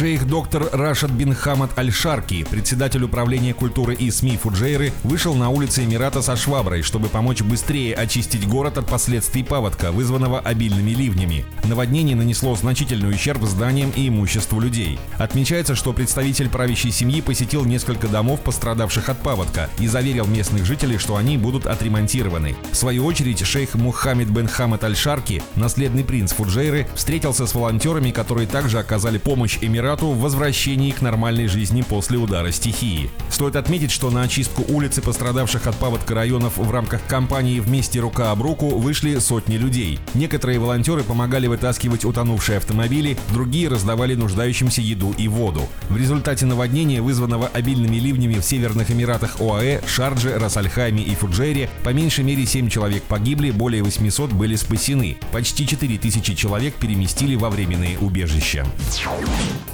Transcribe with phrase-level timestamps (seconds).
[0.00, 5.84] Шейх доктор Рашад бин Хамад Аль-Шарки, председатель управления культуры и СМИ Фуджейры, вышел на улицы
[5.84, 11.44] Эмирата со шваброй, чтобы помочь быстрее очистить город от последствий паводка, вызванного обильными ливнями.
[11.64, 14.98] Наводнение нанесло значительный ущерб зданиям и имуществу людей.
[15.18, 20.96] Отмечается, что представитель правящей семьи посетил несколько домов, пострадавших от паводка, и заверил местных жителей,
[20.96, 22.56] что они будут отремонтированы.
[22.72, 28.46] В свою очередь, шейх Мухаммед бен Хамад Аль-Шарки, наследный принц Фуджейры, встретился с волонтерами, которые
[28.46, 33.10] также оказали помощь Эмирату Эмирату в возвращении к нормальной жизни после удара стихии.
[33.28, 37.98] Стоит отметить, что на очистку улиц и пострадавших от паводка районов в рамках кампании «Вместе
[37.98, 39.98] рука об руку» вышли сотни людей.
[40.14, 45.62] Некоторые волонтеры помогали вытаскивать утонувшие автомобили, другие раздавали нуждающимся еду и воду.
[45.88, 51.88] В результате наводнения, вызванного обильными ливнями в Северных Эмиратах ОАЭ, Шардже, Расальхайме и Фуджейре, по
[51.88, 55.18] меньшей мере 7 человек погибли, более 800 были спасены.
[55.32, 58.64] Почти 4000 человек переместили во временные убежища.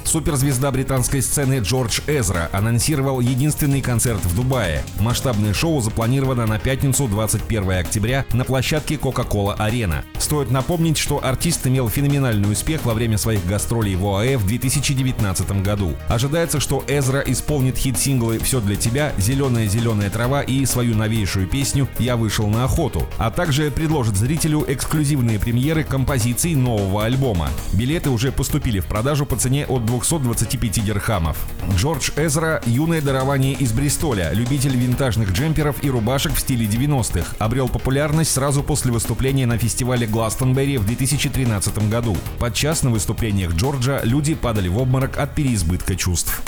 [0.06, 4.84] Суперзвезда британской сцены Джордж Эзра анонсировал единственный концерт в Дубае.
[5.00, 10.04] Масштабное шоу запланировано на пятницу 21 октября на площадке Coca-Cola Arena.
[10.18, 15.62] Стоит напомнить, что артист имел феноменальный успех во время своих гастролей в ОАЭ в 2019
[15.62, 15.96] году.
[16.08, 22.16] Ожидается, что Эзра исполнит хит-синглы «Все для тебя», «Зеленая-зеленая трава» и свою новейшую песню «Я
[22.16, 27.48] вышел на охоту», а также предложит зрителю эксклюзивные премьеры композиций нового альбома.
[27.72, 31.36] Билеты уже поступили в продажу по цене от 225 дирхамов.
[31.76, 37.34] Джордж Эзра– юное дарование из Бристоля, любитель винтажных джемперов и рубашек в стиле 90-х.
[37.38, 42.16] Обрел популярность сразу после выступления на фестивале Гластонберри в 2013 году.
[42.38, 46.42] Подчас на выступлениях Джорджа люди падали в обморок от переизбытка чувств.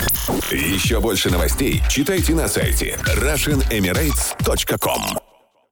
[0.51, 5.28] Еще больше новостей читайте на сайте RussianEmirates.com